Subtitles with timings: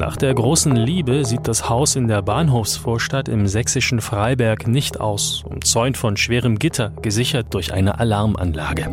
[0.00, 5.44] Nach der großen Liebe sieht das Haus in der Bahnhofsvorstadt im sächsischen Freiberg nicht aus,
[5.44, 8.88] umzäunt von schwerem Gitter, gesichert durch eine Alarmanlage.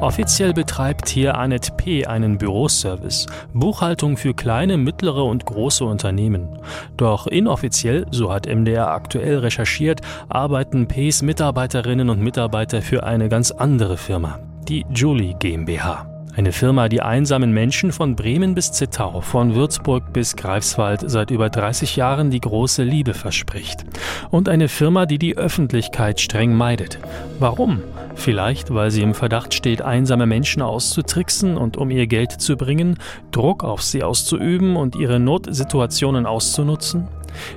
[0.00, 2.06] Offiziell betreibt hier Annette P.
[2.06, 6.50] einen Büroservice, Buchhaltung für kleine, mittlere und große Unternehmen.
[6.96, 13.50] Doch inoffiziell, so hat MDR aktuell recherchiert, arbeiten P.s Mitarbeiterinnen und Mitarbeiter für eine ganz
[13.50, 14.38] andere Firma,
[14.68, 16.15] die Julie GmbH.
[16.36, 21.48] Eine Firma, die einsamen Menschen von Bremen bis Zittau, von Würzburg bis Greifswald seit über
[21.48, 23.86] 30 Jahren die große Liebe verspricht.
[24.30, 26.98] Und eine Firma, die die Öffentlichkeit streng meidet.
[27.38, 27.82] Warum?
[28.16, 32.98] Vielleicht, weil sie im Verdacht steht, einsame Menschen auszutricksen und um ihr Geld zu bringen,
[33.30, 37.08] Druck auf sie auszuüben und ihre Notsituationen auszunutzen?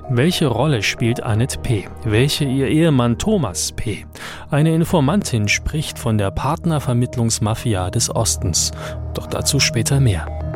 [0.10, 4.06] Welche Rolle spielt Annette P., welche ihr Ehemann Thomas P.?
[4.50, 8.72] Eine Informantin spricht von der Partnervermittlungsmafia des Ostens.
[9.14, 10.49] Doch dazu später mehr.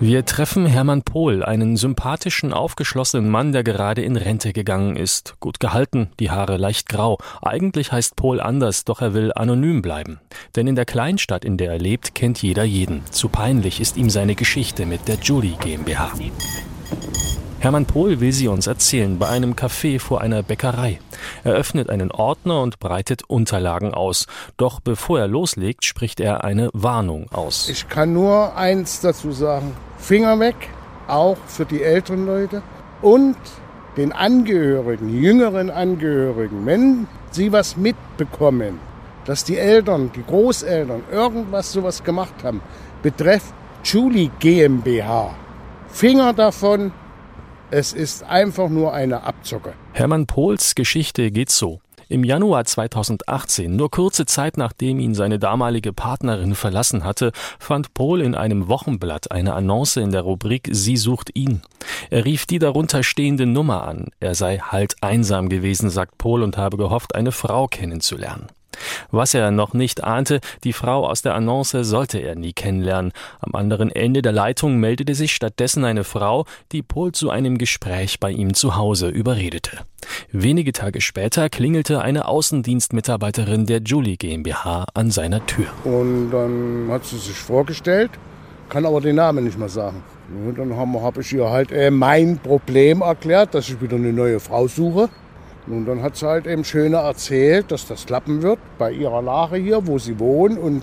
[0.00, 5.36] Wir treffen Hermann Pohl, einen sympathischen, aufgeschlossenen Mann, der gerade in Rente gegangen ist.
[5.38, 7.18] Gut gehalten, die Haare leicht grau.
[7.40, 10.18] Eigentlich heißt Pohl anders, doch er will anonym bleiben.
[10.56, 13.06] Denn in der Kleinstadt, in der er lebt, kennt jeder jeden.
[13.10, 16.12] Zu peinlich ist ihm seine Geschichte mit der Julie GmbH.
[17.64, 21.00] Hermann Pohl will sie uns erzählen bei einem Café vor einer Bäckerei.
[21.44, 24.26] Er öffnet einen Ordner und breitet Unterlagen aus.
[24.58, 27.70] Doch bevor er loslegt, spricht er eine Warnung aus.
[27.70, 29.74] Ich kann nur eins dazu sagen.
[29.96, 30.56] Finger weg,
[31.08, 32.60] auch für die älteren Leute
[33.00, 33.38] und
[33.96, 38.78] den Angehörigen, jüngeren Angehörigen, wenn sie was mitbekommen,
[39.24, 42.60] dass die Eltern, die Großeltern irgendwas sowas gemacht haben,
[43.02, 45.34] betreff Julie GmbH.
[45.88, 46.92] Finger davon,
[47.70, 49.74] es ist einfach nur eine Abzocke.
[49.92, 51.80] Hermann Pohls Geschichte geht so.
[52.08, 58.20] Im Januar 2018, nur kurze Zeit nachdem ihn seine damalige Partnerin verlassen hatte, fand Pohl
[58.20, 61.62] in einem Wochenblatt eine Annonce in der Rubrik Sie sucht ihn.
[62.10, 64.08] Er rief die darunter stehende Nummer an.
[64.20, 68.48] Er sei halt einsam gewesen, sagt Pohl und habe gehofft, eine Frau kennenzulernen.
[69.10, 73.12] Was er noch nicht ahnte, die Frau aus der Annonce sollte er nie kennenlernen.
[73.40, 78.20] Am anderen Ende der Leitung meldete sich stattdessen eine Frau, die Paul zu einem Gespräch
[78.20, 79.78] bei ihm zu Hause überredete.
[80.30, 85.66] Wenige Tage später klingelte eine Außendienstmitarbeiterin der Julie GmbH an seiner Tür.
[85.84, 88.10] Und dann hat sie sich vorgestellt,
[88.68, 90.02] kann aber den Namen nicht mehr sagen.
[90.46, 94.12] Und dann habe hab ich ihr halt äh, mein Problem erklärt, dass ich wieder eine
[94.12, 95.08] neue Frau suche.
[95.66, 99.56] Und dann hat sie halt eben schöner erzählt, dass das klappen wird bei ihrer Lage
[99.56, 100.58] hier, wo sie wohnen.
[100.58, 100.82] Und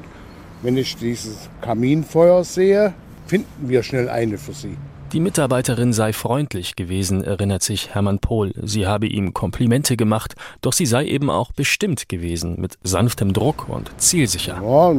[0.63, 2.93] wenn ich dieses Kaminfeuer sehe,
[3.27, 4.77] finden wir schnell eine für sie.
[5.13, 8.53] Die Mitarbeiterin sei freundlich gewesen, erinnert sich Hermann Pohl.
[8.63, 13.67] Sie habe ihm Komplimente gemacht, doch sie sei eben auch bestimmt gewesen, mit sanftem Druck
[13.67, 14.61] und zielsicher.
[14.63, 14.95] Ja,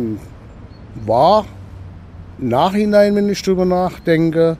[1.06, 1.46] war
[2.36, 4.58] Nachhinein, wenn ich drüber nachdenke,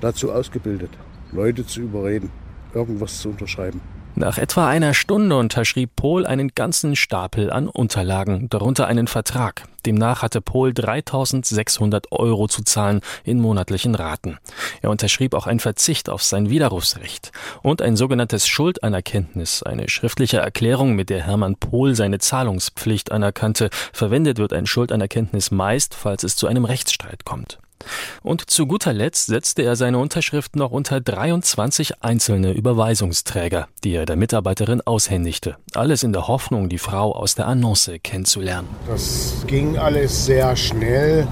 [0.00, 0.90] dazu ausgebildet,
[1.30, 2.30] Leute zu überreden,
[2.74, 3.80] irgendwas zu unterschreiben.
[4.18, 9.62] Nach etwa einer Stunde unterschrieb Pohl einen ganzen Stapel an Unterlagen, darunter einen Vertrag.
[9.86, 14.38] Demnach hatte Pohl 3600 Euro zu zahlen in monatlichen Raten.
[14.82, 17.30] Er unterschrieb auch einen Verzicht auf sein Widerrufsrecht
[17.62, 23.70] und ein sogenanntes Schuldanerkenntnis, eine schriftliche Erklärung, mit der Hermann Pohl seine Zahlungspflicht anerkannte.
[23.92, 27.60] Verwendet wird ein Schuldanerkenntnis meist, falls es zu einem Rechtsstreit kommt.
[28.22, 34.06] Und zu guter Letzt setzte er seine Unterschrift noch unter 23 einzelne Überweisungsträger, die er
[34.06, 35.56] der Mitarbeiterin aushändigte.
[35.74, 38.68] Alles in der Hoffnung, die Frau aus der Annonce kennenzulernen.
[38.88, 41.26] Das ging alles sehr schnell.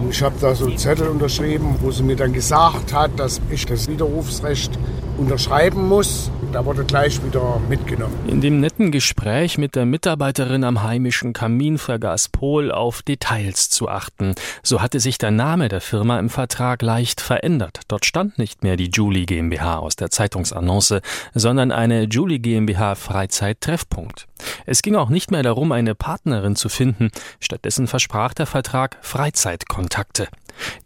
[0.00, 3.40] Und ich habe da so einen Zettel unterschrieben, wo sie mir dann gesagt hat, dass
[3.50, 4.78] ich das Widerrufsrecht
[5.18, 6.30] unterschreiben muss.
[6.52, 8.14] Da wurde gleich wieder mitgenommen.
[8.26, 13.88] In dem netten Gespräch mit der Mitarbeiterin am heimischen Kamin vergaß Pohl auf Details zu
[13.88, 14.34] achten.
[14.62, 17.80] So hatte sich der Name der Firma im Vertrag leicht verändert.
[17.88, 21.00] Dort stand nicht mehr die Julie GmbH aus der Zeitungsannonce,
[21.34, 24.26] sondern eine Julie GmbH Freizeit Treffpunkt.
[24.68, 27.10] Es ging auch nicht mehr darum, eine Partnerin zu finden.
[27.40, 30.28] Stattdessen versprach der Vertrag Freizeitkontakte.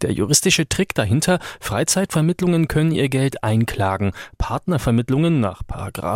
[0.01, 5.63] Der juristische Trick dahinter, Freizeitvermittlungen können ihr Geld einklagen, Partnervermittlungen nach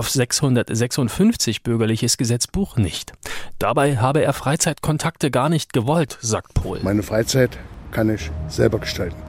[0.08, 3.12] 656 bürgerliches Gesetzbuch nicht.
[3.60, 6.80] Dabei habe er Freizeitkontakte gar nicht gewollt, sagt Pohl.
[6.84, 7.58] Meine Freizeit
[7.92, 9.27] kann ich selber gestalten.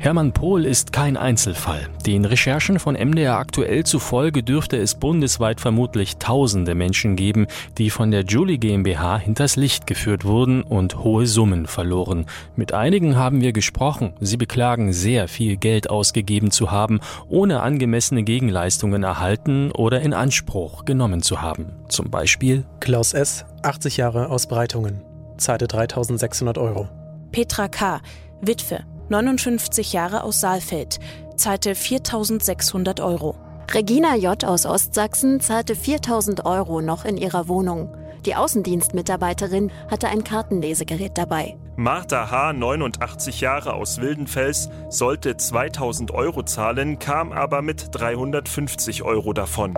[0.00, 1.88] Hermann Pohl ist kein Einzelfall.
[2.06, 7.48] Den Recherchen von MDR aktuell zufolge dürfte es bundesweit vermutlich tausende Menschen geben,
[7.78, 12.26] die von der Julie GmbH hinters Licht geführt wurden und hohe Summen verloren.
[12.54, 14.12] Mit einigen haben wir gesprochen.
[14.20, 20.84] Sie beklagen sehr viel Geld ausgegeben zu haben, ohne angemessene Gegenleistungen erhalten oder in Anspruch
[20.84, 21.72] genommen zu haben.
[21.88, 25.02] Zum Beispiel Klaus S., 80 Jahre aus Breitungen,
[25.38, 26.88] zahlte 3600 Euro.
[27.32, 28.00] Petra K.,
[28.40, 30.98] Witwe, 59 Jahre aus Saalfeld,
[31.36, 33.36] zahlte 4.600 Euro.
[33.72, 34.44] Regina J.
[34.44, 37.94] aus Ostsachsen zahlte 4.000 Euro noch in ihrer Wohnung.
[38.26, 41.56] Die Außendienstmitarbeiterin hatte ein Kartenlesegerät dabei.
[41.76, 49.32] Martha H., 89 Jahre aus Wildenfels, sollte 2000 Euro zahlen, kam aber mit 350 Euro
[49.32, 49.74] davon.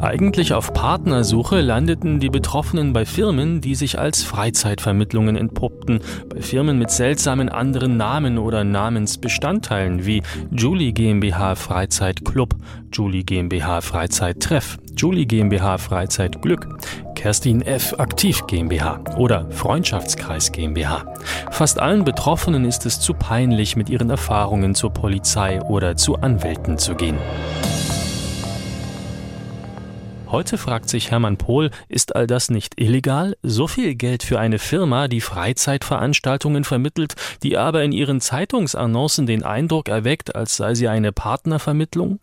[0.00, 6.78] Eigentlich auf Partnersuche landeten die Betroffenen bei Firmen, die sich als Freizeitvermittlungen entpuppten, bei Firmen
[6.78, 12.54] mit seltsamen anderen Namen oder Namensbestandteilen wie Julie GmbH Freizeitclub,
[12.90, 16.66] Julie GmbH Freizeittreff, Julie GmbH Freizeitglück,
[17.14, 17.92] Kerstin F.
[17.98, 21.12] Aktiv GmbH oder Freundschaftskreis GmbH.
[21.50, 26.78] Fast allen Betroffenen ist es zu peinlich, mit ihren Erfahrungen zur Polizei oder zu Anwälten
[26.78, 27.18] zu gehen.
[30.30, 33.36] Heute fragt sich Hermann Pohl, ist all das nicht illegal?
[33.42, 39.42] So viel Geld für eine Firma, die Freizeitveranstaltungen vermittelt, die aber in ihren Zeitungsannoncen den
[39.42, 42.20] Eindruck erweckt, als sei sie eine Partnervermittlung?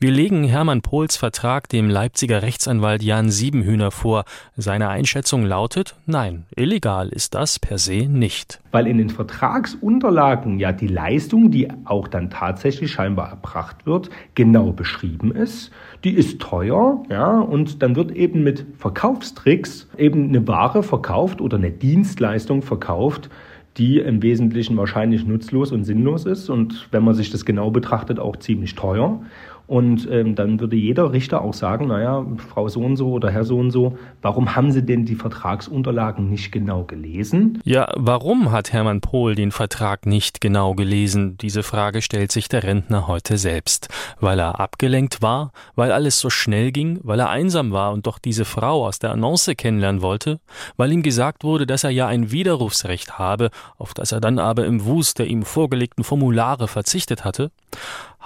[0.00, 4.24] Wir legen Hermann Pohls Vertrag dem Leipziger Rechtsanwalt Jan Siebenhühner vor.
[4.56, 8.60] Seine Einschätzung lautet, nein, illegal ist das per se nicht.
[8.72, 14.72] Weil in den Vertragsunterlagen ja die Leistung, die auch dann tatsächlich scheinbar erbracht wird, genau
[14.72, 15.70] beschrieben ist.
[16.04, 21.56] Die ist teuer, ja, und dann wird eben mit Verkaufstricks eben eine Ware verkauft oder
[21.56, 23.30] eine Dienstleistung verkauft,
[23.76, 28.18] die im Wesentlichen wahrscheinlich nutzlos und sinnlos ist und wenn man sich das genau betrachtet
[28.18, 29.20] auch ziemlich teuer.
[29.66, 33.44] Und ähm, dann würde jeder Richter auch sagen, naja, Frau so und so oder Herr
[33.44, 37.60] so und so, warum haben Sie denn die Vertragsunterlagen nicht genau gelesen?
[37.64, 41.36] Ja, warum hat Hermann Pohl den Vertrag nicht genau gelesen?
[41.38, 43.88] Diese Frage stellt sich der Rentner heute selbst.
[44.20, 48.18] Weil er abgelenkt war, weil alles so schnell ging, weil er einsam war und doch
[48.18, 50.40] diese Frau aus der Annonce kennenlernen wollte,
[50.76, 54.66] weil ihm gesagt wurde, dass er ja ein Widerrufsrecht habe, auf das er dann aber
[54.66, 57.50] im Wust der ihm vorgelegten Formulare verzichtet hatte?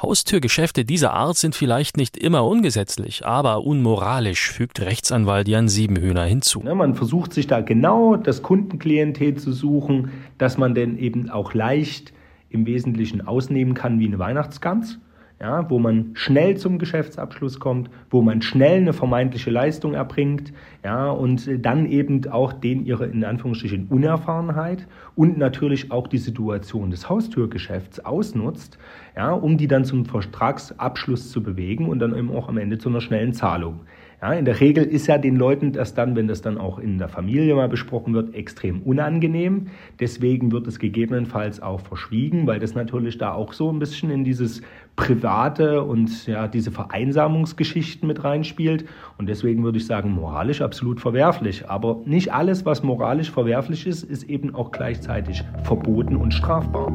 [0.02, 6.62] Haustürgeschäfte dieser Art sind vielleicht nicht immer ungesetzlich, aber unmoralisch, fügt Rechtsanwalt Jan Siebenhühner hinzu.
[6.62, 11.54] Ne, man versucht sich da genau das Kundenklientel zu suchen, dass man denn eben auch
[11.54, 12.12] leicht
[12.50, 14.98] im Wesentlichen ausnehmen kann wie eine Weihnachtsgans
[15.40, 20.52] ja, wo man schnell zum Geschäftsabschluss kommt, wo man schnell eine vermeintliche Leistung erbringt,
[20.82, 26.90] ja, und dann eben auch den ihre in Anführungsstrichen Unerfahrenheit und natürlich auch die Situation
[26.90, 28.78] des Haustürgeschäfts ausnutzt,
[29.14, 32.88] ja, um die dann zum Vertragsabschluss zu bewegen und dann eben auch am Ende zu
[32.88, 33.80] einer schnellen Zahlung.
[34.22, 36.96] Ja, in der Regel ist ja den Leuten das dann, wenn das dann auch in
[36.96, 39.66] der Familie mal besprochen wird, extrem unangenehm.
[40.00, 44.24] Deswegen wird es gegebenenfalls auch verschwiegen, weil das natürlich da auch so ein bisschen in
[44.24, 44.62] dieses
[44.96, 48.86] private und ja, diese Vereinsamungsgeschichten mit reinspielt.
[49.18, 51.68] Und deswegen würde ich sagen, moralisch absolut verwerflich.
[51.68, 56.90] Aber nicht alles, was moralisch verwerflich ist, ist eben auch gleichzeitig verboten und strafbar.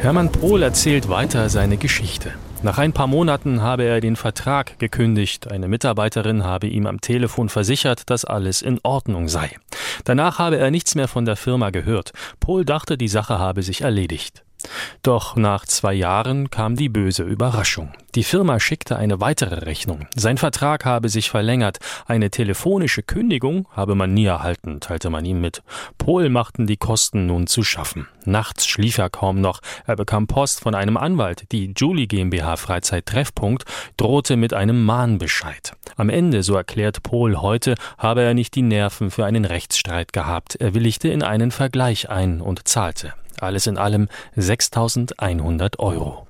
[0.00, 2.32] Hermann Pohl erzählt weiter seine Geschichte.
[2.62, 5.52] Nach ein paar Monaten habe er den Vertrag gekündigt.
[5.52, 9.50] Eine Mitarbeiterin habe ihm am Telefon versichert, dass alles in Ordnung sei.
[10.04, 12.12] Danach habe er nichts mehr von der Firma gehört.
[12.40, 14.42] Pohl dachte, die Sache habe sich erledigt.
[15.02, 17.92] Doch nach zwei Jahren kam die böse Überraschung.
[18.14, 20.06] Die Firma schickte eine weitere Rechnung.
[20.16, 21.78] Sein Vertrag habe sich verlängert.
[22.06, 25.62] Eine telefonische Kündigung habe man nie erhalten, teilte man ihm mit.
[25.96, 28.08] Pohl machten die Kosten nun zu schaffen.
[28.24, 29.60] Nachts schlief er kaum noch.
[29.86, 31.44] Er bekam Post von einem Anwalt.
[31.52, 33.64] Die Julie GmbH Freizeit Treffpunkt
[33.96, 35.72] drohte mit einem Mahnbescheid.
[35.96, 40.56] Am Ende, so erklärt Pohl heute, habe er nicht die Nerven für einen Rechtsstreit gehabt.
[40.56, 43.14] Er willigte in einen Vergleich ein und zahlte.
[43.40, 46.26] Alles in allem 6100 Euro.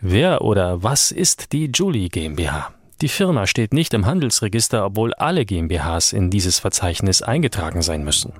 [0.00, 2.70] Wer oder was ist die Julie GmbH?
[3.00, 8.34] Die Firma steht nicht im Handelsregister, obwohl alle GmbHs in dieses Verzeichnis eingetragen sein müssen.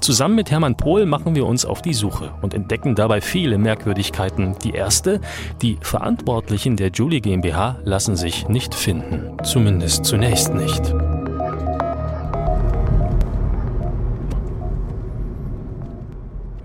[0.00, 4.56] Zusammen mit Hermann Pohl machen wir uns auf die Suche und entdecken dabei viele Merkwürdigkeiten.
[4.62, 5.20] Die erste,
[5.62, 9.36] die Verantwortlichen der Julie GmbH lassen sich nicht finden.
[9.44, 10.94] Zumindest zunächst nicht.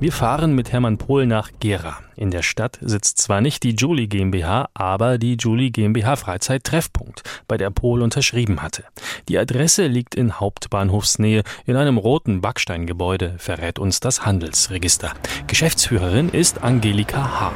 [0.02, 2.00] Wir fahren mit Hermann Pohl nach Gera.
[2.16, 7.22] In der Stadt sitzt zwar nicht die Julie GmbH, aber die Julie GmbH Freizeit Treffpunkt,
[7.48, 8.84] bei der Pohl unterschrieben hatte.
[9.30, 15.14] Die Adresse liegt in Hauptbahnhofsnähe in einem roten Backsteingebäude, verrät uns das Handelsregister.
[15.46, 17.52] Geschäftsführerin ist Angelika H.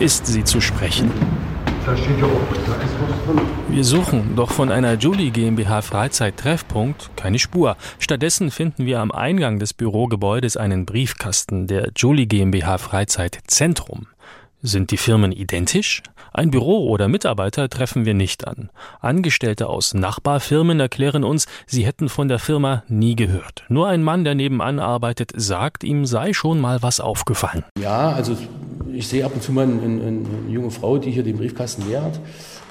[0.00, 1.12] Ist sie zu sprechen?
[1.84, 3.11] Da steht ja auch, da ist was.
[3.68, 7.76] Wir suchen, doch von einer Julie GmbH Freizeit-Treffpunkt keine Spur.
[7.98, 14.08] Stattdessen finden wir am Eingang des Bürogebäudes einen Briefkasten der Julie GmbH Freizeit Zentrum.
[14.60, 16.02] Sind die Firmen identisch?
[16.32, 18.70] Ein Büro oder Mitarbeiter treffen wir nicht an.
[19.00, 23.64] Angestellte aus Nachbarfirmen erklären uns, sie hätten von der Firma nie gehört.
[23.68, 27.64] Nur ein Mann, der nebenan arbeitet, sagt, ihm sei schon mal was aufgefallen.
[27.78, 28.36] Ja, also
[28.92, 32.20] ich sehe ab und zu mal eine, eine junge Frau, die hier den Briefkasten leert.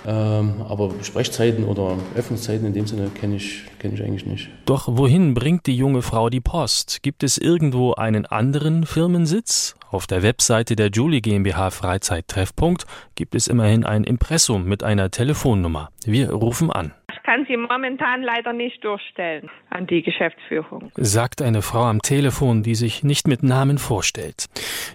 [0.05, 4.49] Ähm, aber Sprechzeiten oder Öffnungszeiten in dem Sinne kenne ich, kenn ich eigentlich nicht.
[4.65, 7.03] Doch wohin bringt die junge Frau die Post?
[7.03, 9.75] Gibt es irgendwo einen anderen Firmensitz?
[9.91, 15.89] Auf der Webseite der Julie GmbH Freizeittreffpunkt gibt es immerhin ein Impressum mit einer Telefonnummer.
[16.05, 16.93] Wir rufen an
[17.31, 20.91] kann sie momentan leider nicht durchstellen an die Geschäftsführung.
[20.97, 24.47] Sagt eine Frau am Telefon, die sich nicht mit Namen vorstellt.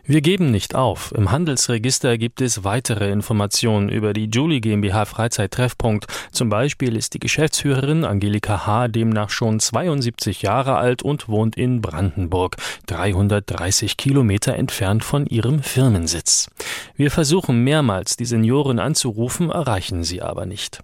[0.05, 1.15] Wir geben nicht auf.
[1.17, 6.09] Im Handelsregister gibt es weitere Informationen über die Julie GmbH Freizeittreffpunkt.
[6.31, 8.89] Zum Beispiel ist die Geschäftsführerin Angelika H.
[8.89, 12.57] demnach schon 72 Jahre alt und wohnt in Brandenburg,
[12.89, 16.51] 330 Kilometer entfernt von ihrem Firmensitz.
[16.97, 20.83] Wir versuchen mehrmals, die Senioren anzurufen, erreichen sie aber nicht.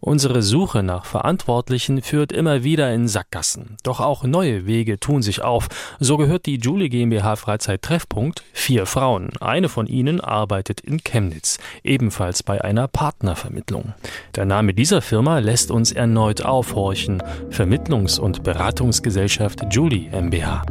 [0.00, 3.76] Unsere Suche nach Verantwortlichen führt immer wieder in Sackgassen.
[3.82, 5.68] Doch auch neue Wege tun sich auf.
[6.00, 9.30] So gehört die Julie GmbH Freizeit Treffpunkt vier Frauen.
[9.40, 13.94] Eine von ihnen arbeitet in Chemnitz, ebenfalls bei einer Partnervermittlung.
[14.34, 17.22] Der Name dieser Firma lässt uns erneut aufhorchen.
[17.50, 20.62] Vermittlungs- und Beratungsgesellschaft Julie MBH.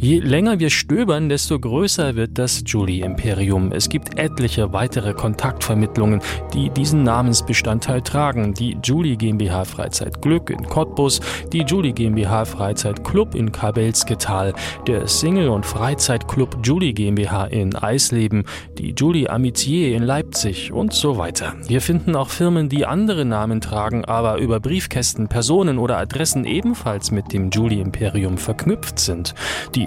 [0.00, 3.72] Je länger wir stöbern, desto größer wird das Julie-Imperium.
[3.72, 6.20] Es gibt etliche weitere Kontaktvermittlungen,
[6.54, 8.54] die diesen Namensbestandteil tragen.
[8.54, 11.18] Die Julie GmbH Freizeit Glück in Cottbus,
[11.52, 14.54] die Julie GmbH Freizeit Club in Kabelsketal,
[14.86, 18.44] der Single- und Freizeitclub Julie GmbH in Eisleben,
[18.78, 21.54] die Julie Amitié in Leipzig und so weiter.
[21.66, 27.10] Wir finden auch Firmen, die andere Namen tragen, aber über Briefkästen, Personen oder Adressen ebenfalls
[27.10, 29.34] mit dem Julie-Imperium verknüpft sind.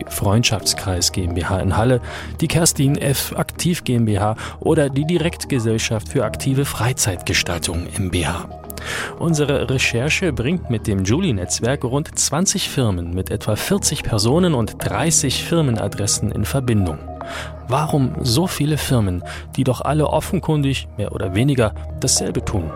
[0.02, 2.02] Die Freundschaftskreis GmbH in Halle,
[2.40, 3.34] die Kerstin F.
[3.38, 8.50] Aktiv GmbH oder die Direktgesellschaft für aktive Freizeitgestaltung MBH.
[9.20, 15.44] Unsere Recherche bringt mit dem Julie-Netzwerk rund 20 Firmen mit etwa 40 Personen und 30
[15.44, 16.98] Firmenadressen in Verbindung.
[17.68, 19.24] Warum so viele Firmen,
[19.56, 22.72] die doch alle offenkundig mehr oder weniger dasselbe tun?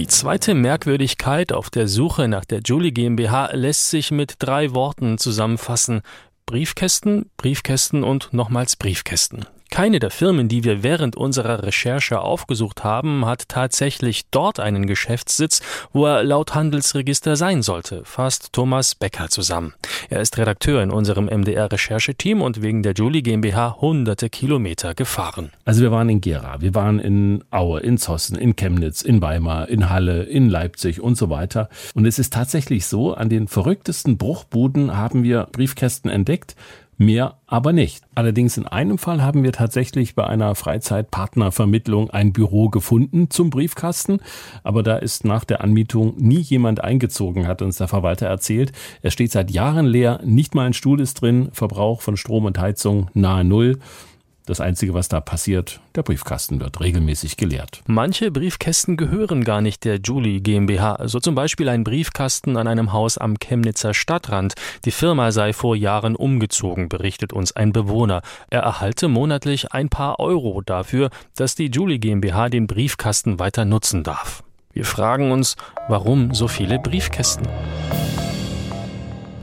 [0.00, 5.18] Die zweite Merkwürdigkeit auf der Suche nach der Julie GmbH lässt sich mit drei Worten
[5.18, 6.00] zusammenfassen.
[6.46, 9.44] Briefkästen, Briefkästen und nochmals Briefkästen.
[9.70, 15.62] Keine der Firmen, die wir während unserer Recherche aufgesucht haben, hat tatsächlich dort einen Geschäftssitz,
[15.92, 19.74] wo er laut Handelsregister sein sollte, fasst Thomas Becker zusammen.
[20.08, 25.52] Er ist Redakteur in unserem MDR-Rechercheteam und wegen der Julie GmbH hunderte Kilometer gefahren.
[25.64, 29.68] Also wir waren in Gera, wir waren in Aue, in Zossen, in Chemnitz, in Weimar,
[29.68, 31.68] in Halle, in Leipzig und so weiter.
[31.94, 36.56] Und es ist tatsächlich so, an den verrücktesten Bruchbuden haben wir Briefkästen entdeckt,
[37.00, 38.04] mehr aber nicht.
[38.14, 44.20] Allerdings in einem Fall haben wir tatsächlich bei einer Freizeitpartnervermittlung ein Büro gefunden zum Briefkasten,
[44.62, 48.72] aber da ist nach der Anmietung nie jemand eingezogen, hat uns der Verwalter erzählt.
[49.02, 52.58] Er steht seit Jahren leer, nicht mal ein Stuhl ist drin, Verbrauch von Strom und
[52.58, 53.78] Heizung nahe Null.
[54.46, 57.82] Das Einzige, was da passiert, der Briefkasten wird regelmäßig geleert.
[57.86, 62.92] Manche Briefkästen gehören gar nicht der Julie GmbH, so zum Beispiel ein Briefkasten an einem
[62.92, 64.54] Haus am Chemnitzer Stadtrand.
[64.84, 68.22] Die Firma sei vor Jahren umgezogen, berichtet uns ein Bewohner.
[68.48, 74.02] Er erhalte monatlich ein paar Euro dafür, dass die Julie GmbH den Briefkasten weiter nutzen
[74.02, 74.42] darf.
[74.72, 75.56] Wir fragen uns,
[75.88, 77.46] warum so viele Briefkästen?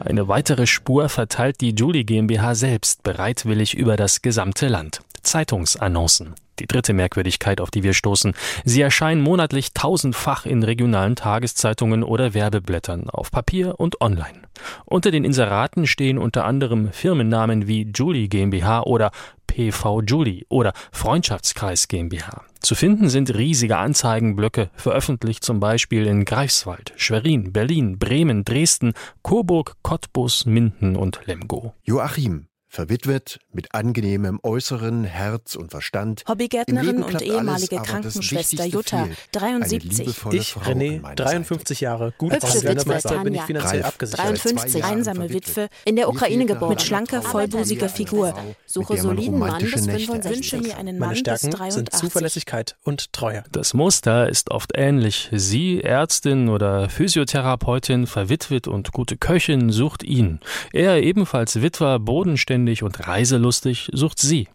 [0.07, 5.01] Eine weitere Spur verteilt die Julie GmbH selbst bereitwillig über das gesamte Land.
[5.27, 6.35] Zeitungsannoncen.
[6.59, 8.33] Die dritte Merkwürdigkeit, auf die wir stoßen.
[8.65, 14.41] Sie erscheinen monatlich tausendfach in regionalen Tageszeitungen oder Werbeblättern, auf Papier und online.
[14.85, 19.11] Unter den Inseraten stehen unter anderem Firmennamen wie Julie GmbH oder
[19.45, 22.43] PV Julie oder Freundschaftskreis GmbH.
[22.59, 29.75] Zu finden sind riesige Anzeigenblöcke, veröffentlicht zum Beispiel in Greifswald, Schwerin, Berlin, Bremen, Dresden, Coburg,
[29.83, 31.73] Cottbus, Minden und Lemgo.
[31.83, 36.23] Joachim verwitwet, mit angenehmem Äußeren, Herz und Verstand.
[36.27, 40.07] Hobbygärtnerin und ehemalige alles, Krankenschwester Jutta, fehlt, 73.
[40.33, 44.27] Ich, René, 53 Jahre, gut Hausgärtnermeister, bin ich finanziell Ralf, abgesichert.
[44.27, 48.33] 53, einsame Witwe, in der Ukraine geboren, mit schlanker, vollbusiger Figur.
[48.65, 50.31] Suche soliden Mann bis 65.
[50.31, 51.73] Wünsche mir einen Mann Meine Stärken bis 83.
[51.73, 53.43] sind Zuverlässigkeit und Treue.
[53.51, 55.29] Das Muster ist oft ähnlich.
[55.31, 60.39] Sie, Ärztin oder Physiotherapeutin, verwitwet und gute Köchin, sucht ihn.
[60.73, 64.47] Er, ebenfalls Witwer, bodenständig selbstständig und reiselustig, sucht sie.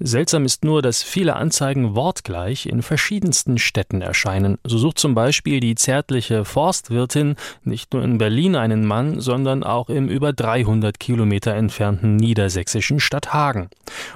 [0.00, 4.58] Seltsam ist nur, dass viele Anzeigen wortgleich in verschiedensten Städten erscheinen.
[4.64, 7.34] So sucht zum Beispiel die zärtliche Forstwirtin
[7.64, 13.32] nicht nur in Berlin einen Mann, sondern auch im über 300 Kilometer entfernten niedersächsischen Stadt
[13.32, 13.70] Hagen.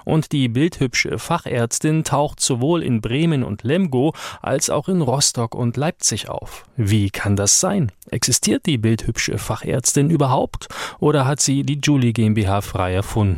[0.04, 5.76] Und die bildhübsche Fachärztin taucht sowohl in Bremen und Lemgo als auch in Rostock und
[5.76, 6.64] Leipzig auf.
[6.76, 7.90] Wie kann das sein?
[8.10, 10.68] Existiert die bildhübsche Fachärztin überhaupt
[11.00, 13.31] oder hat sie die Julie GmbH frei erfunden?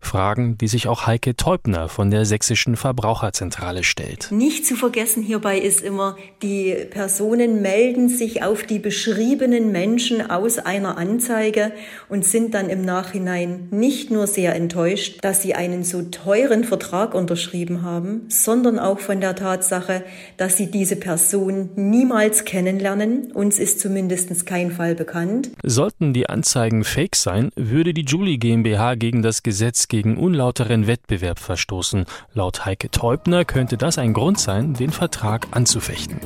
[0.00, 4.30] Fragen, die sich auch Heike Teubner von der Sächsischen Verbraucherzentrale stellt.
[4.30, 10.58] Nicht zu vergessen hierbei ist immer, die Personen melden sich auf die beschriebenen Menschen aus
[10.58, 11.72] einer Anzeige
[12.08, 17.14] und sind dann im Nachhinein nicht nur sehr enttäuscht, dass sie einen so teuren Vertrag
[17.14, 20.04] unterschrieben haben, sondern auch von der Tatsache,
[20.36, 23.32] dass sie diese Person niemals kennenlernen.
[23.32, 25.50] Uns ist zumindest kein Fall bekannt.
[25.62, 31.38] Sollten die Anzeigen fake sein, würde die Julie GmbH gegen das Gesetz gegen unlauteren Wettbewerb
[31.38, 32.06] verstoßen.
[32.32, 36.20] Laut Heike Teubner könnte das ein Grund sein, den Vertrag anzufechten.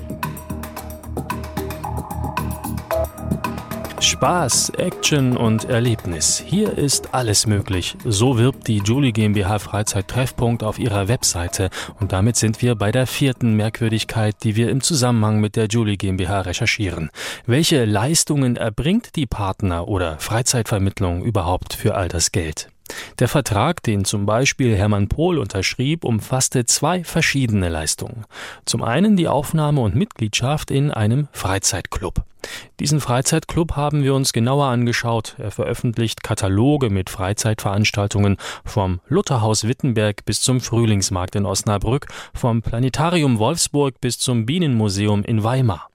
[4.11, 6.43] Spaß, Action und Erlebnis.
[6.45, 7.97] Hier ist alles möglich.
[8.05, 11.71] So wirbt die Julie GmbH Freizeit-Treffpunkt auf ihrer Webseite.
[12.01, 15.97] Und damit sind wir bei der vierten Merkwürdigkeit, die wir im Zusammenhang mit der Julie
[15.97, 17.11] GmbH recherchieren.
[17.47, 22.69] Welche Leistungen erbringt die Partner- oder Freizeitvermittlung überhaupt für all das Geld?
[23.19, 28.25] Der Vertrag, den zum Beispiel Hermann Pohl unterschrieb, umfasste zwei verschiedene Leistungen.
[28.65, 32.25] Zum einen die Aufnahme und Mitgliedschaft in einem Freizeitclub.
[32.79, 35.37] Diesen Freizeitclub haben wir uns genauer angeschaut.
[35.39, 43.39] Er veröffentlicht Kataloge mit Freizeitveranstaltungen vom Lutherhaus Wittenberg bis zum Frühlingsmarkt in Osnabrück, vom Planetarium
[43.39, 45.90] Wolfsburg bis zum Bienenmuseum in Weimar.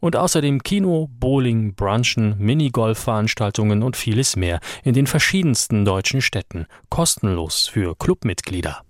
[0.00, 7.66] Und außerdem Kino, Bowling, Brunchen, Minigolf-Veranstaltungen und vieles mehr in den verschiedensten deutschen Städten, kostenlos
[7.66, 8.82] für Clubmitglieder.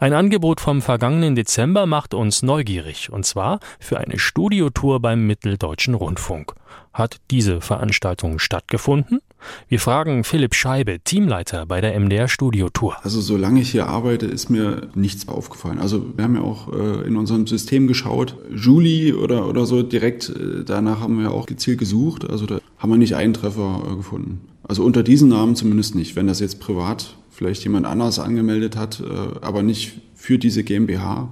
[0.00, 5.94] Ein Angebot vom vergangenen Dezember macht uns neugierig, und zwar für eine Studiotour beim Mitteldeutschen
[5.94, 6.54] Rundfunk.
[6.92, 9.20] Hat diese Veranstaltung stattgefunden?
[9.68, 12.96] Wir fragen Philipp Scheibe, Teamleiter bei der MDR Studiotour.
[13.02, 15.78] Also solange ich hier arbeite, ist mir nichts aufgefallen.
[15.78, 20.28] Also wir haben ja auch äh, in unserem System geschaut, Julie oder, oder so direkt
[20.28, 22.28] äh, danach haben wir auch gezielt gesucht.
[22.28, 24.48] Also da haben wir nicht einen Treffer äh, gefunden.
[24.62, 26.14] Also unter diesen Namen zumindest nicht.
[26.14, 29.04] Wenn das jetzt privat vielleicht jemand anders angemeldet hat, äh,
[29.40, 31.30] aber nicht für diese GmbH,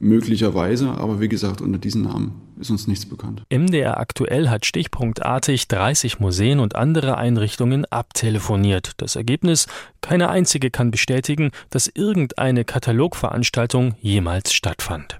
[0.00, 0.90] möglicherweise.
[0.90, 3.42] Aber wie gesagt, unter diesen Namen ist uns nichts bekannt.
[3.50, 8.92] MDR aktuell hat stichpunktartig 30 Museen und andere Einrichtungen abtelefoniert.
[8.98, 9.66] Das Ergebnis,
[10.00, 15.18] keine einzige kann bestätigen, dass irgendeine Katalogveranstaltung jemals stattfand.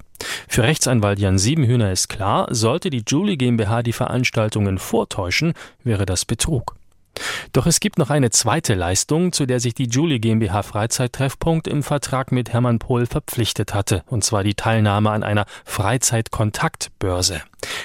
[0.48, 5.52] Für Rechtsanwalt Jan Siebenhühner ist klar, sollte die Julie GmbH die Veranstaltungen vortäuschen,
[5.84, 6.74] wäre das Betrug.
[7.52, 11.82] Doch es gibt noch eine zweite Leistung, zu der sich die Julie GmbH Freizeittreffpunkt im
[11.82, 17.42] Vertrag mit Hermann Pohl verpflichtet hatte, und zwar die Teilnahme an einer Freizeitkontaktbörse.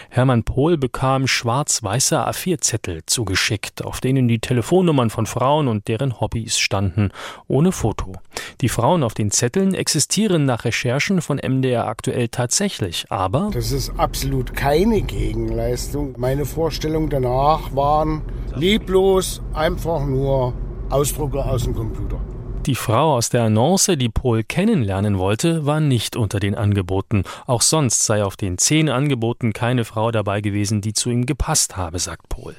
[0.09, 6.59] Hermann Pohl bekam schwarz-weiße A4-Zettel zugeschickt, auf denen die Telefonnummern von Frauen und deren Hobbys
[6.59, 7.09] standen,
[7.47, 8.13] ohne Foto.
[8.61, 13.91] Die Frauen auf den Zetteln existieren nach Recherchen von MDR aktuell tatsächlich, aber das ist
[13.97, 16.13] absolut keine Gegenleistung.
[16.17, 18.21] Meine Vorstellungen danach waren
[18.55, 20.53] leblos, einfach nur
[20.89, 22.21] Ausdrucke aus dem Computer.
[22.65, 27.23] Die Frau aus der Annonce, die Paul kennenlernen wollte, war nicht unter den Angeboten.
[27.45, 31.75] Auch sonst sei auf den zehn Angeboten keine Frau dabei gewesen, die zu ihm gepasst
[31.75, 32.55] habe, sagt Paul.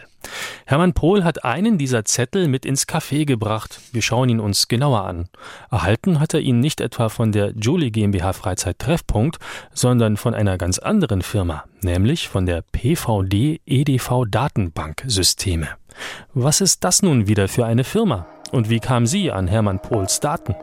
[0.66, 3.80] Hermann Pohl hat einen dieser Zettel mit ins Café gebracht.
[3.92, 5.30] Wir schauen ihn uns genauer an.
[5.70, 9.38] Erhalten hat er ihn nicht etwa von der Julie GmbH Freizeit Treffpunkt,
[9.72, 15.68] sondern von einer ganz anderen Firma, nämlich von der PVD EDV Datenbank Systeme.
[16.34, 18.26] Was ist das nun wieder für eine Firma?
[18.54, 20.54] Und wie kam sie an Hermann Pohls Daten?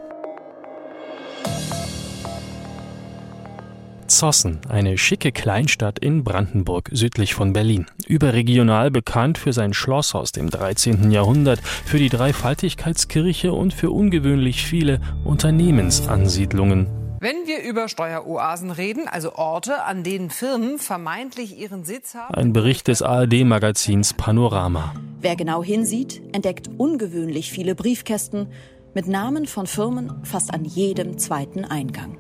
[4.08, 7.88] Zossen, eine schicke Kleinstadt in Brandenburg südlich von Berlin.
[8.08, 11.12] Überregional bekannt für sein Schloss aus dem 13.
[11.12, 17.01] Jahrhundert, für die Dreifaltigkeitskirche und für ungewöhnlich viele Unternehmensansiedlungen.
[17.24, 22.34] Wenn wir über Steueroasen reden, also Orte, an denen Firmen vermeintlich ihren Sitz haben.
[22.34, 24.96] Ein Bericht des ARD-Magazins Panorama.
[25.20, 28.48] Wer genau hinsieht, entdeckt ungewöhnlich viele Briefkästen
[28.96, 32.18] mit Namen von Firmen fast an jedem zweiten Eingang.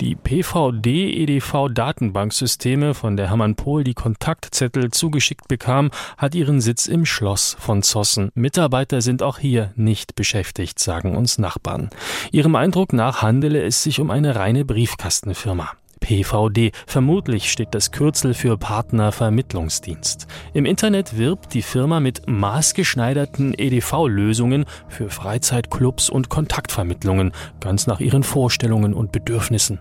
[0.00, 7.56] Die PVD-EDV-Datenbanksysteme, von der Hermann Pohl die Kontaktzettel zugeschickt bekam, hat ihren Sitz im Schloss
[7.58, 8.30] von Zossen.
[8.34, 11.88] Mitarbeiter sind auch hier nicht beschäftigt, sagen uns Nachbarn.
[12.30, 15.70] Ihrem Eindruck nach handele es sich um eine reine Briefkastenfirma.
[16.06, 16.70] PVD.
[16.86, 20.28] Vermutlich steht das Kürzel für Partnervermittlungsdienst.
[20.54, 28.22] Im Internet wirbt die Firma mit maßgeschneiderten EDV-Lösungen für Freizeitclubs und Kontaktvermittlungen, ganz nach ihren
[28.22, 29.80] Vorstellungen und Bedürfnissen.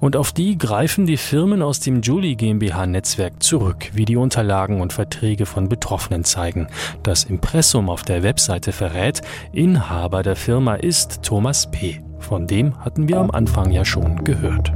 [0.00, 4.92] Und auf die greifen die Firmen aus dem Julie GmbH-Netzwerk zurück, wie die Unterlagen und
[4.92, 6.66] Verträge von Betroffenen zeigen.
[7.04, 9.22] Das Impressum auf der Webseite verrät,
[9.52, 12.02] Inhaber der Firma ist Thomas P.
[12.18, 14.72] Von dem hatten wir am Anfang ja schon gehört.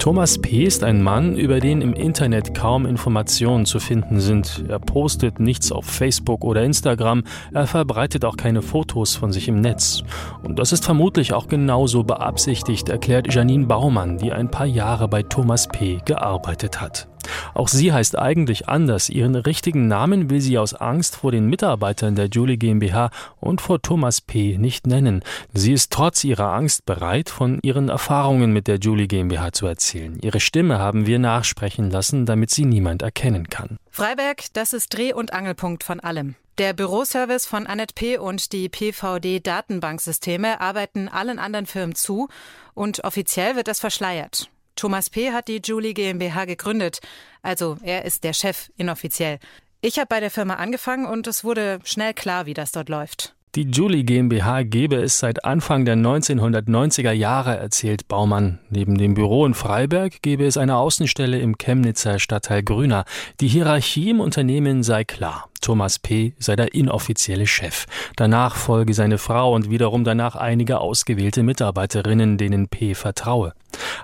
[0.00, 0.64] Thomas P.
[0.64, 4.64] ist ein Mann, über den im Internet kaum Informationen zu finden sind.
[4.66, 9.60] Er postet nichts auf Facebook oder Instagram, er verbreitet auch keine Fotos von sich im
[9.60, 10.02] Netz.
[10.42, 15.22] Und das ist vermutlich auch genauso beabsichtigt, erklärt Janine Baumann, die ein paar Jahre bei
[15.22, 16.00] Thomas P.
[16.06, 17.09] gearbeitet hat.
[17.54, 19.08] Auch sie heißt eigentlich anders.
[19.08, 23.82] Ihren richtigen Namen will sie aus Angst vor den Mitarbeitern der Julie GmbH und vor
[23.82, 24.58] Thomas P.
[24.58, 25.22] nicht nennen.
[25.52, 30.18] Sie ist trotz ihrer Angst bereit, von ihren Erfahrungen mit der Julie GmbH zu erzählen.
[30.22, 33.78] Ihre Stimme haben wir nachsprechen lassen, damit sie niemand erkennen kann.
[33.90, 36.34] Freiberg, das ist Dreh- und Angelpunkt von allem.
[36.58, 38.18] Der Büroservice von Annette P.
[38.18, 42.28] und die PVD-Datenbanksysteme arbeiten allen anderen Firmen zu
[42.74, 44.50] und offiziell wird das verschleiert.
[44.80, 45.30] Thomas P.
[45.30, 47.00] hat die Julie GmbH gegründet.
[47.42, 49.38] Also er ist der Chef inoffiziell.
[49.82, 53.34] Ich habe bei der Firma angefangen und es wurde schnell klar, wie das dort läuft.
[53.56, 58.60] Die Julie GmbH gebe es seit Anfang der 1990er Jahre, erzählt Baumann.
[58.70, 63.04] Neben dem Büro in Freiberg gebe es eine Außenstelle im Chemnitzer Stadtteil Grüner.
[63.40, 65.48] Die Hierarchie im Unternehmen sei klar.
[65.60, 66.32] Thomas P.
[66.38, 67.86] sei der inoffizielle Chef.
[68.14, 72.94] Danach folge seine Frau und wiederum danach einige ausgewählte Mitarbeiterinnen, denen P.
[72.94, 73.52] vertraue.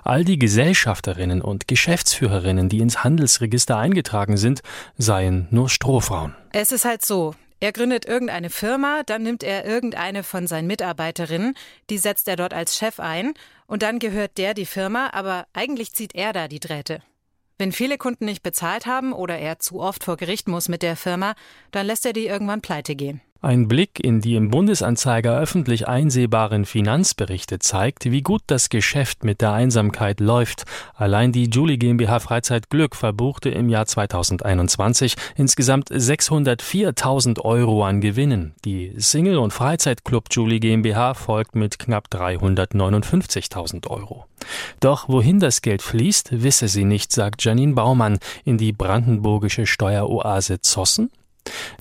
[0.03, 4.59] All die Gesellschafterinnen und Geschäftsführerinnen, die ins Handelsregister eingetragen sind,
[4.97, 6.35] seien nur Strohfrauen.
[6.51, 11.55] Es ist halt so, er gründet irgendeine Firma, dann nimmt er irgendeine von seinen Mitarbeiterinnen,
[11.89, 13.33] die setzt er dort als Chef ein
[13.65, 17.01] und dann gehört der die Firma, aber eigentlich zieht er da die Drähte.
[17.57, 20.95] Wenn viele Kunden nicht bezahlt haben oder er zu oft vor Gericht muss mit der
[20.95, 21.33] Firma,
[21.71, 23.21] dann lässt er die irgendwann pleite gehen.
[23.41, 29.41] Ein Blick in die im Bundesanzeiger öffentlich einsehbaren Finanzberichte zeigt, wie gut das Geschäft mit
[29.41, 30.63] der Einsamkeit läuft.
[30.95, 38.55] Allein die Julie GmbH Freizeit Glück verbuchte im Jahr 2021 insgesamt 604.000 Euro an Gewinnen.
[38.65, 44.25] Die Single- und Freizeitclub Julie GmbH folgt mit knapp 359.000 Euro.
[44.79, 50.61] Doch wohin das Geld fließt, wisse sie nicht, sagt Janine Baumann in die brandenburgische Steueroase
[50.61, 51.11] Zossen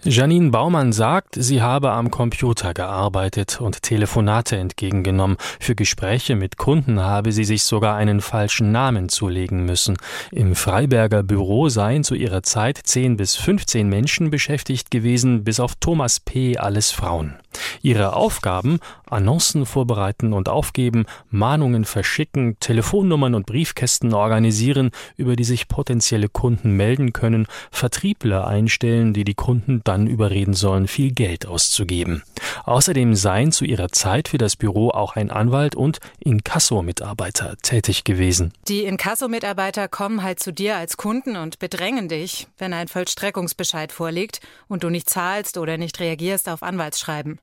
[0.05, 5.37] Janine Baumann sagt, sie habe am Computer gearbeitet und Telefonate entgegengenommen.
[5.61, 9.96] Für Gespräche mit Kunden habe sie sich sogar einen falschen Namen zulegen müssen.
[10.31, 15.74] Im Freiberger Büro seien zu ihrer Zeit 10 bis 15 Menschen beschäftigt gewesen, bis auf
[15.76, 16.57] Thomas P.
[16.57, 17.35] alles Frauen.
[17.82, 25.68] Ihre Aufgaben Annoncen vorbereiten und aufgeben, Mahnungen verschicken, Telefonnummern und Briefkästen organisieren, über die sich
[25.68, 32.24] potenzielle Kunden melden können, Vertriebler einstellen, die die Kunden dann überreden sollen, viel Geld auszugeben.
[32.64, 38.52] Außerdem seien zu ihrer Zeit für das Büro auch ein Anwalt und Inkasso-Mitarbeiter tätig gewesen.
[38.66, 44.40] Die Inkasso-Mitarbeiter kommen halt zu dir als Kunden und bedrängen dich, wenn ein Vollstreckungsbescheid vorliegt
[44.66, 47.38] und du nicht zahlst oder nicht reagierst auf Anwaltsschreiben.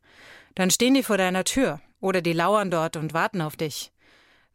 [0.55, 3.92] Dann stehen die vor deiner Tür oder die lauern dort und warten auf dich.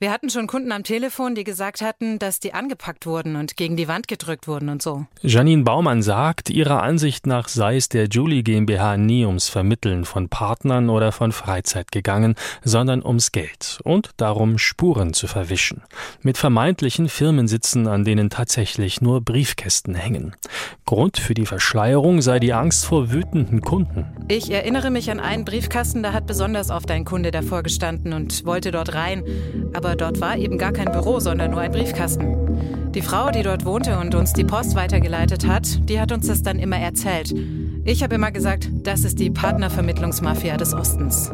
[0.00, 3.76] Wir hatten schon Kunden am Telefon, die gesagt hatten, dass die angepackt wurden und gegen
[3.76, 5.06] die Wand gedrückt wurden und so.
[5.22, 10.28] Janine Baumann sagt, ihrer Ansicht nach sei es der Julie GmbH nie ums Vermitteln von
[10.28, 15.82] Partnern oder von Freizeit gegangen, sondern ums Geld und darum, Spuren zu verwischen.
[16.22, 20.37] Mit vermeintlichen Firmensitzen, an denen tatsächlich nur Briefkästen hängen.
[20.87, 24.06] Grund für die Verschleierung sei die Angst vor wütenden Kunden.
[24.28, 28.46] Ich erinnere mich an einen Briefkasten, da hat besonders oft ein Kunde davor gestanden und
[28.46, 29.24] wollte dort rein.
[29.74, 32.92] Aber aber dort war eben gar kein Büro, sondern nur ein Briefkasten.
[32.92, 36.42] Die Frau, die dort wohnte und uns die Post weitergeleitet hat, die hat uns das
[36.42, 37.35] dann immer erzählt.
[37.87, 41.33] Ich habe immer gesagt, das ist die Partnervermittlungsmafia des Ostens.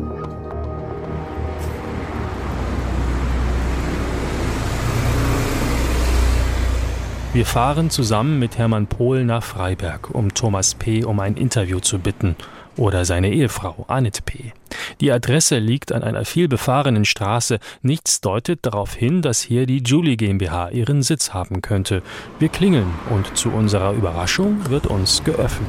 [7.33, 11.03] Wir fahren zusammen mit Hermann Pohl nach Freiberg, um Thomas P.
[11.03, 12.37] um ein Interview zu bitten
[12.77, 14.53] oder seine Ehefrau Annette P.
[15.01, 17.59] Die Adresse liegt an einer vielbefahrenen Straße.
[17.83, 22.03] Nichts deutet darauf hin, dass hier die Julie GmbH ihren Sitz haben könnte.
[22.39, 25.69] Wir klingeln und zu unserer Überraschung wird uns geöffnet.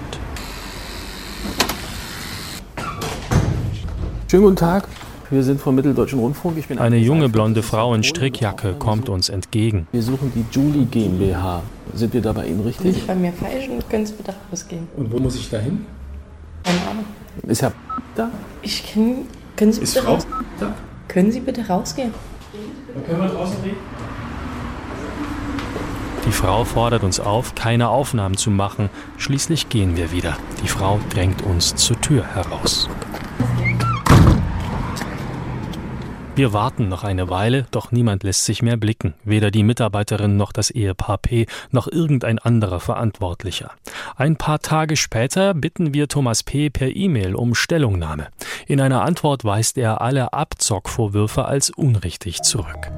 [4.30, 4.88] Schönen guten Tag.
[5.32, 6.58] Wir sind vom Mitteldeutschen Rundfunk.
[6.58, 9.88] Ich bin Eine junge blonde Frau in Strickjacke kommt uns entgegen.
[9.92, 11.64] Wir suchen die Julie GmbH.
[11.94, 12.96] Sind wir da bei Ihnen richtig?
[12.96, 14.88] Nicht bei mir falsch und können Sie bitte rausgehen.
[14.98, 15.86] Und wo muss ich da hin?
[16.66, 17.06] Keine Ahnung.
[17.48, 17.72] Ist Herr
[18.16, 18.32] da?
[18.62, 19.26] Ich kenne
[19.56, 20.28] Können Sie bitte raus?
[21.08, 22.14] Können Sie bitte rausgehen?
[22.94, 23.78] Dann können wir draußen reden.
[26.26, 28.90] Die Frau fordert uns auf, keine Aufnahmen zu machen.
[29.18, 30.38] Schließlich gehen wir wieder.
[30.64, 32.90] Die Frau drängt uns zur Tür heraus.
[36.36, 40.52] Wir warten noch eine Weile, doch niemand lässt sich mehr blicken, weder die Mitarbeiterin noch
[40.52, 43.72] das Ehepaar P, noch irgendein anderer Verantwortlicher.
[44.18, 46.70] Ein paar Tage später bitten wir Thomas P.
[46.70, 48.28] per E-Mail um Stellungnahme.
[48.68, 52.92] In einer Antwort weist er alle Abzockvorwürfe als unrichtig zurück.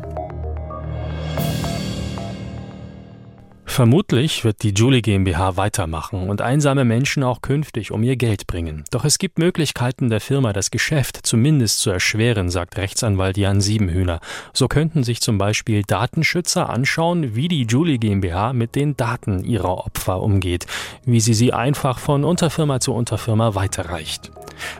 [3.78, 8.86] Vermutlich wird die Julie GmbH weitermachen und einsame Menschen auch künftig um ihr Geld bringen.
[8.90, 14.20] Doch es gibt Möglichkeiten der Firma, das Geschäft zumindest zu erschweren, sagt Rechtsanwalt Jan Siebenhühner.
[14.52, 19.78] So könnten sich zum Beispiel Datenschützer anschauen, wie die Julie GmbH mit den Daten ihrer
[19.86, 20.66] Opfer umgeht,
[21.06, 24.32] wie sie sie einfach von Unterfirma zu Unterfirma weiterreicht.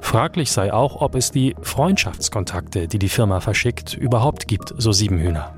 [0.02, 5.54] Fraglich sei auch, ob es die Freundschaftskontakte, die die Firma verschickt, überhaupt gibt, so Siebenhühner.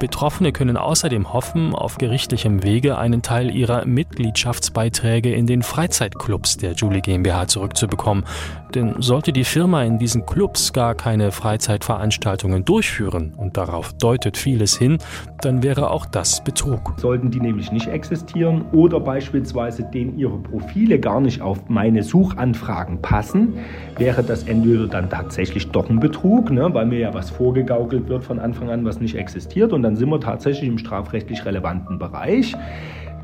[0.00, 6.72] Betroffene können außerdem hoffen, auf gerichtlichem Wege einen Teil ihrer Mitgliedschaftsbeiträge in den Freizeitclubs der
[6.72, 8.24] Julie GmbH zurückzubekommen.
[8.74, 14.76] Denn sollte die Firma in diesen Clubs gar keine Freizeitveranstaltungen durchführen, und darauf deutet vieles
[14.76, 14.98] hin,
[15.40, 16.94] dann wäre auch das Betrug.
[16.96, 23.02] Sollten die nämlich nicht existieren oder beispielsweise denen ihre Profile gar nicht auf meine Suchanfragen
[23.02, 23.54] passen,
[23.98, 28.24] wäre das entweder dann tatsächlich doch ein Betrug, ne, weil mir ja was vorgegaukelt wird
[28.24, 32.54] von Anfang an, was nicht existiert und dann sind wir tatsächlich im strafrechtlich relevanten Bereich.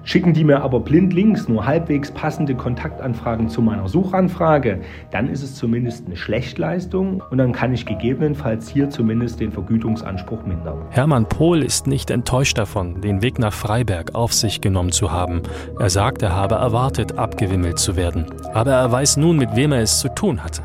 [0.08, 5.42] Schicken die mir aber blind links nur halbwegs passende Kontaktanfragen zu meiner Suchanfrage, dann ist
[5.42, 10.78] es zumindest eine Schlechtleistung und dann kann ich gegebenenfalls hier zumindest den Vergütungsanspruch mindern.
[10.88, 15.42] Hermann Pohl ist nicht enttäuscht davon, den Weg nach Freiberg auf sich genommen zu haben.
[15.78, 18.24] Er sagt, er habe erwartet, abgewimmelt zu werden.
[18.54, 20.62] Aber er weiß nun, mit wem er es zu tun hatte.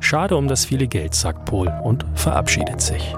[0.00, 3.14] Schade um das viele Geld, sagt Pohl und verabschiedet sich.